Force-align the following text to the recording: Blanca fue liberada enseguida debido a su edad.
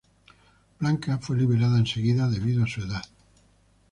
Blanca 0.79 1.19
fue 1.19 1.37
liberada 1.37 1.77
enseguida 1.77 2.27
debido 2.27 2.63
a 2.63 2.67
su 2.67 2.81
edad. 2.81 3.03